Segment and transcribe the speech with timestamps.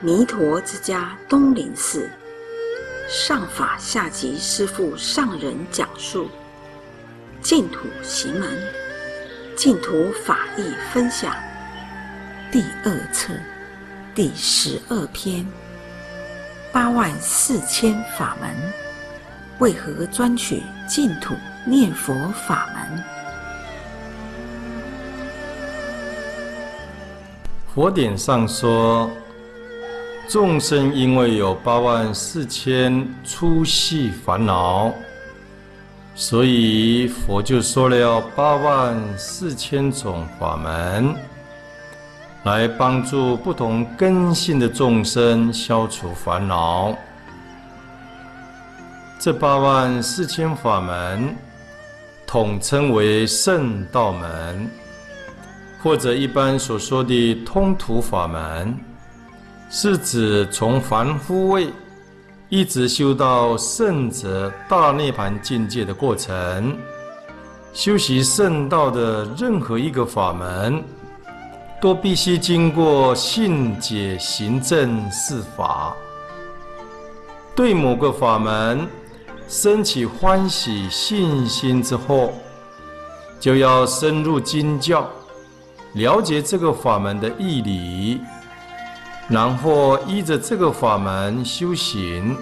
[0.00, 2.06] 弥陀之家东林寺
[3.08, 6.28] 上法下集师父上人讲述
[7.40, 8.58] 净土行门
[9.56, 10.62] 净土法义
[10.92, 11.34] 分享
[12.52, 13.32] 第二册
[14.14, 15.46] 第十二篇
[16.70, 18.54] 八万四千法门，
[19.60, 21.34] 为何专取净土
[21.64, 22.14] 念佛
[22.46, 23.02] 法门？
[27.74, 29.10] 佛典上说，
[30.28, 34.92] 众生因为有八万四千粗细烦恼，
[36.16, 41.14] 所以佛就说了八万四千种法门，
[42.42, 46.92] 来帮助不同根性的众生消除烦恼。
[49.20, 51.36] 这八万四千法门，
[52.26, 54.68] 统称为圣道门，
[55.80, 58.76] 或者一般所说的通途法门。
[59.68, 61.68] 是指从凡夫位
[62.48, 66.76] 一直修到圣者大涅槃境界的过程。
[67.72, 70.82] 修习圣道的任何一个法门，
[71.80, 75.94] 都必须经过信解行证四法。
[77.54, 78.86] 对某个法门
[79.48, 82.32] 生起欢喜信心之后，
[83.40, 85.06] 就要深入经教，
[85.94, 88.20] 了解这个法门的义理。
[89.28, 92.36] 然后依着这个法门修行，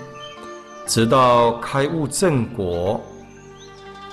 [0.87, 3.01] 直到开悟正果。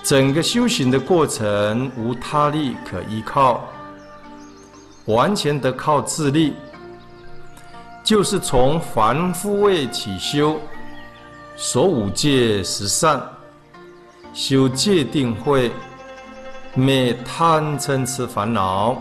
[0.03, 3.67] 整个修行的过程无他力可依靠，
[5.05, 6.53] 完全得靠自力。
[8.03, 10.59] 就是从凡夫位起修，
[11.55, 13.21] 守五戒十善，
[14.33, 15.71] 修戒定慧，
[16.73, 18.99] 灭贪嗔痴烦恼。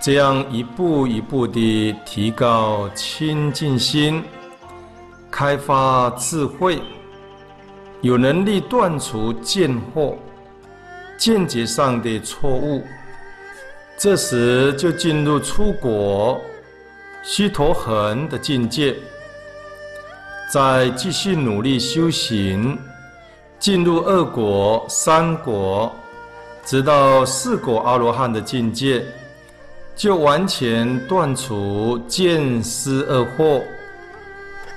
[0.00, 4.24] 这样一步一步地提高清净心，
[5.30, 6.80] 开发智慧，
[8.00, 10.14] 有能力断除见惑、
[11.18, 12.82] 见解上的错误，
[13.98, 16.40] 这时就进入初果
[17.22, 18.96] 须陀洹的境界，
[20.50, 22.78] 再继续努力修行，
[23.58, 25.94] 进入二果、三果，
[26.64, 29.04] 直到四果阿罗汉的境界。
[30.00, 33.62] 就完全断除见思二惑，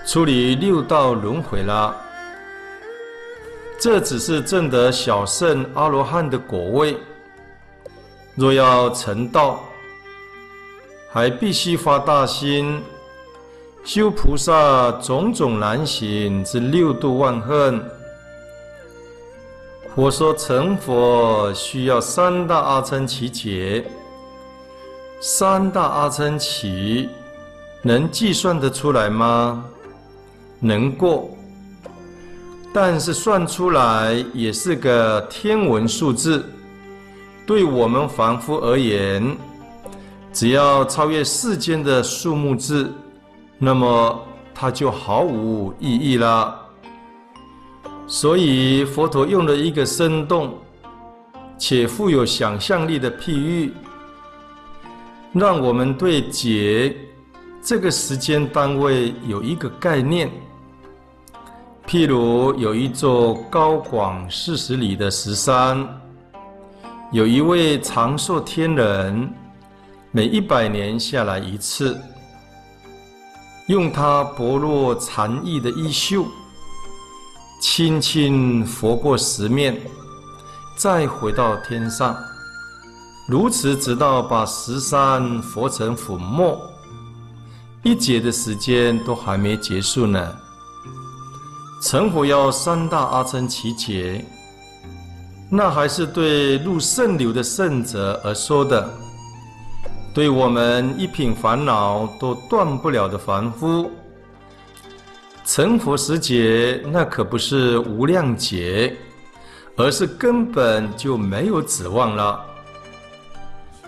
[0.06, 1.96] 出离六道轮回了。
[3.80, 6.98] 这只是证得小圣阿罗汉的果位。
[8.36, 9.64] 若要成道，
[11.10, 12.84] 还必须发大心，
[13.86, 17.82] 修菩萨种种难行之六度万恨。
[19.96, 23.90] 佛说成佛需要三大阿僧只劫。
[25.26, 27.08] 三大阿僧祇
[27.82, 29.64] 能计算得出来吗？
[30.60, 31.30] 能过，
[32.74, 36.44] 但是算出来也是个天文数字。
[37.46, 39.26] 对我们凡夫而言，
[40.34, 42.92] 只要超越世间的数目字，
[43.58, 46.54] 那么它就毫无意义了。
[48.08, 50.54] 所以佛陀用了一个生动
[51.58, 53.72] 且富有想象力的譬喻。
[55.34, 56.96] 让我们对劫
[57.60, 60.30] 这个时间单位有一个概念。
[61.88, 65.86] 譬如有一座高广四十里的石山，
[67.12, 69.28] 有一位长寿天人，
[70.12, 72.00] 每一百年下来一次，
[73.68, 76.26] 用他薄若蝉翼的衣袖，
[77.60, 79.76] 轻轻拂过石面，
[80.78, 82.16] 再回到天上。
[83.26, 86.62] 如此，直到把十三佛成粉末，
[87.82, 90.36] 一劫的时间都还没结束呢。
[91.82, 94.26] 成佛要三大阿僧祇劫，
[95.50, 98.90] 那还是对入圣流的圣者而说的。
[100.14, 103.90] 对我们一品烦恼都断不了的凡夫，
[105.46, 108.96] 成佛时节那可不是无量劫，
[109.76, 112.40] 而是根本就没有指望了。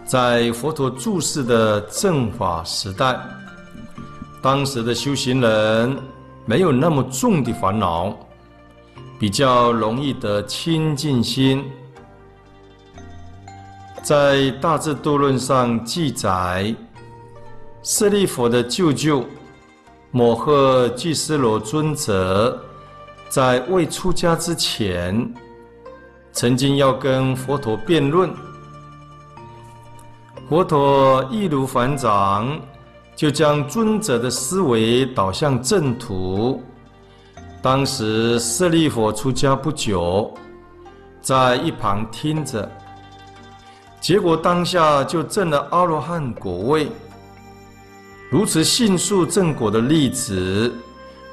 [0.06, 3.20] 在佛陀住世的正法时代，
[4.40, 5.98] 当时的修行人
[6.46, 8.16] 没有那么重的烦恼，
[9.20, 11.66] 比较容易得清净心。
[14.04, 16.74] 在《大智度论》上记载，
[17.82, 19.26] 舍利弗的舅舅
[20.12, 22.64] 摩诃拘尸罗尊者，
[23.28, 25.34] 在未出家之前，
[26.32, 28.30] 曾经要跟佛陀辩论。
[30.48, 32.60] 佛陀易如反掌，
[33.16, 36.62] 就将尊者的思维导向正途。
[37.64, 40.32] 当时舍利弗出家不久，
[41.20, 42.72] 在一旁听着，
[44.00, 46.92] 结果当下就证了阿罗汉果位。
[48.30, 50.72] 如此迅速证果的例子，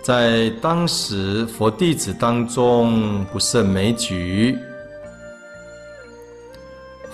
[0.00, 4.58] 在当时佛弟子当中不胜枚举。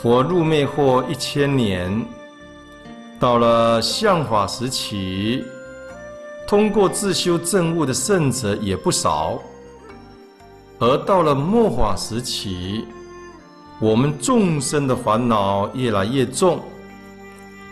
[0.01, 2.07] 佛入灭后一千年，
[3.19, 5.43] 到了相法时期，
[6.47, 9.41] 通过自修证悟的圣者也不少。
[10.79, 12.87] 而到了末法时期，
[13.81, 16.61] 我们众生的烦恼越来越重，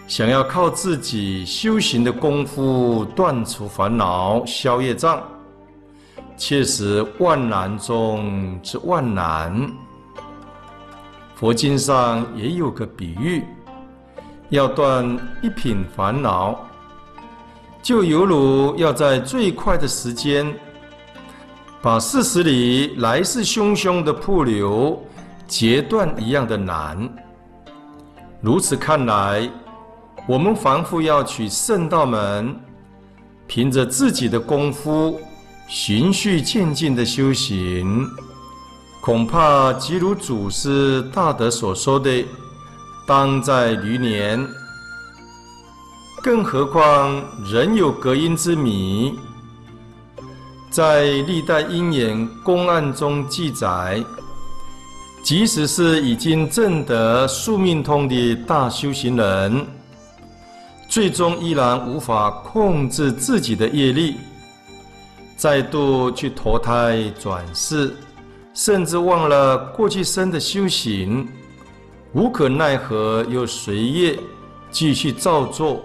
[0.08, 5.22] 想要靠自己修行的功夫断除烦恼、消业障，
[6.36, 9.70] 确实万难中之万难。
[11.38, 13.44] 佛经上也有个比喻，
[14.48, 15.06] 要断
[15.42, 16.66] 一品烦恼，
[17.82, 20.50] 就犹如要在最快的时间，
[21.82, 24.98] 把四十里来势汹汹的瀑流
[25.46, 27.06] 截断一样的难。
[28.40, 29.46] 如此看来，
[30.26, 32.58] 我们凡夫要取圣道门，
[33.46, 35.20] 凭着自己的功夫，
[35.68, 38.08] 循序渐进的修行。
[39.06, 42.24] 恐怕即如祖师大德所说的，
[43.06, 44.44] 当在余年。
[46.24, 49.14] 更何况人有隔阴之谜，
[50.70, 54.04] 在历代因缘公案中记载，
[55.22, 59.64] 即使是已经证得宿命通的大修行人，
[60.88, 64.16] 最终依然无法控制自己的业力，
[65.36, 67.94] 再度去投胎转世。
[68.56, 71.28] 甚至忘了过去生的修行，
[72.14, 74.18] 无可奈何又随业
[74.70, 75.84] 继续造作，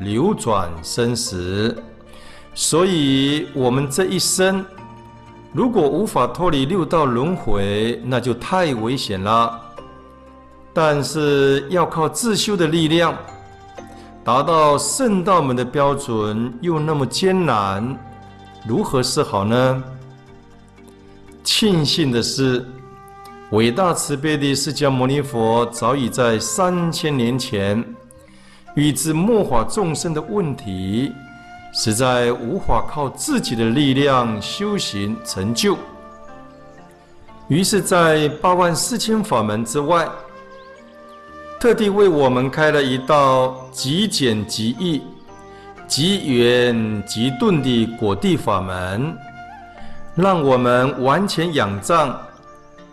[0.00, 1.76] 流转生死。
[2.54, 4.64] 所以，我们这一生
[5.52, 9.60] 如果无法脱离六道轮回，那就太危险了。
[10.72, 13.14] 但是，要靠自修的力量，
[14.24, 17.94] 达到圣道门的标准，又那么艰难，
[18.66, 19.84] 如何是好呢？
[21.46, 22.66] 庆幸的是，
[23.50, 27.82] 伟大慈悲的释迦牟尼佛早已在三千年前
[28.74, 31.12] 预知末法众生的问题，
[31.72, 35.78] 实在无法靠自己的力量修行成就。
[37.46, 40.08] 于是，在八万四千法门之外，
[41.60, 45.00] 特地为我们开了一道极简极易、
[45.86, 49.16] 极圆极顿的果地法门。
[50.16, 52.18] 让我们完全仰仗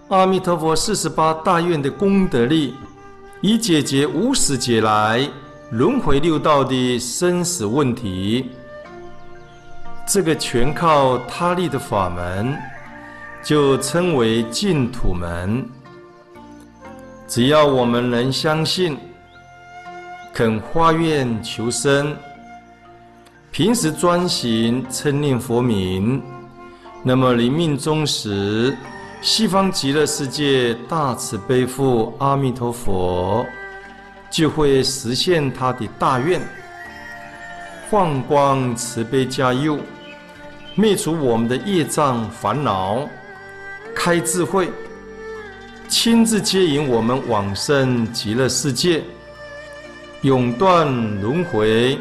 [0.10, 2.76] 阿弥陀佛四十八大愿的功德力，
[3.40, 5.26] 以解决无始劫来
[5.72, 8.52] 轮回六道的生死问题。
[10.06, 12.56] 这个全靠他力的法门，
[13.42, 15.66] 就称为净土门。
[17.26, 18.98] 只要我们能相信，
[20.34, 22.14] 肯发愿求生，
[23.50, 26.22] 平时专行称念佛名。
[27.06, 28.74] 那么临命终时，
[29.22, 33.46] 西方极乐世界大慈悲父阿弥陀佛
[34.30, 36.42] 就会实现他的大愿，
[37.90, 39.78] 放光慈悲加佑，
[40.76, 43.06] 灭除我们的业障烦恼，
[43.94, 44.72] 开智慧，
[45.90, 49.04] 亲自接引我们往生极乐世界，
[50.22, 50.88] 永断
[51.22, 52.00] 轮回。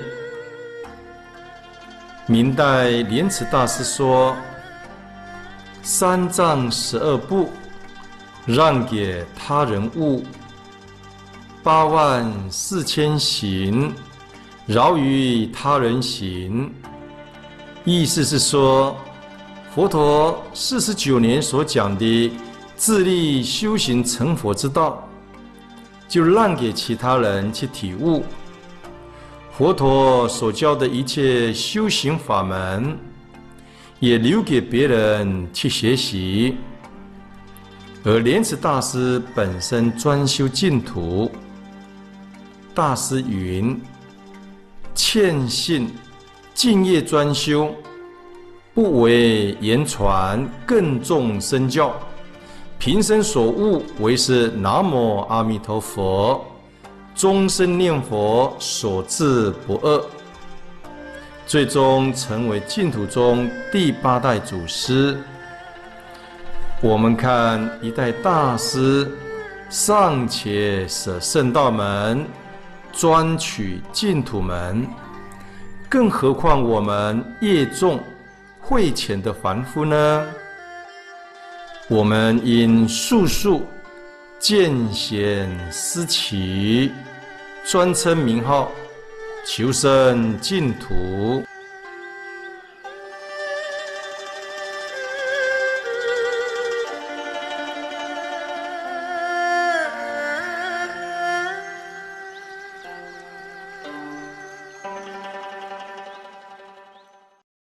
[2.27, 4.37] 明代莲池大师说。
[5.83, 7.51] 三藏十二部，
[8.47, 10.23] 让给他人悟；
[11.61, 13.93] 八万四千行，
[14.65, 16.73] 饶于他人行。
[17.85, 18.97] 意思是说，
[19.75, 22.33] 佛陀四十九年所讲的
[22.77, 25.09] 自力修行成佛之道，
[26.09, 28.25] 就让给其他人去体悟。
[29.59, 32.97] 佛陀所教的一切修行法门，
[34.03, 36.57] 也留给别人去学习，
[38.03, 41.31] 而莲池大师本身专修净土。
[42.75, 43.81] 大师云
[44.93, 45.89] ：“劝信
[46.53, 47.73] 敬业专修，
[48.75, 51.95] 不为言传，更重身教。
[52.81, 56.45] 平生所悟，唯是南无阿弥陀佛，
[57.15, 60.05] 终身念佛，所至不二。”
[61.47, 65.17] 最终成为净土中第八代祖师。
[66.81, 69.11] 我们看一代大师
[69.69, 72.27] 尚且舍圣道门，
[72.93, 74.87] 专取净土门，
[75.89, 78.01] 更何况我们业重
[78.61, 80.27] 慧浅的凡夫呢？
[81.89, 83.67] 我们应速速
[84.39, 86.91] 见贤思齐，
[87.65, 88.73] 专称名号，
[89.45, 91.45] 求生净土。